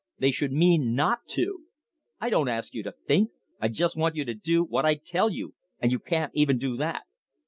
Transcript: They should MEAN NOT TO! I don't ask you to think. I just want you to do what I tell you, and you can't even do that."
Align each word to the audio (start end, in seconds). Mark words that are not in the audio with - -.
They 0.17 0.31
should 0.31 0.51
MEAN 0.51 0.95
NOT 0.95 1.27
TO! 1.27 1.65
I 2.19 2.31
don't 2.31 2.47
ask 2.47 2.73
you 2.73 2.81
to 2.81 2.95
think. 3.05 3.29
I 3.59 3.67
just 3.67 3.95
want 3.95 4.15
you 4.15 4.25
to 4.25 4.33
do 4.33 4.63
what 4.63 4.83
I 4.83 4.95
tell 4.95 5.29
you, 5.29 5.53
and 5.79 5.91
you 5.91 5.99
can't 5.99 6.31
even 6.33 6.57
do 6.57 6.75
that." 6.77 7.03